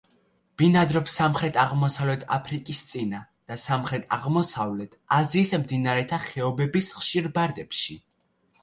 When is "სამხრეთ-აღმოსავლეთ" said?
1.19-2.25, 3.65-4.99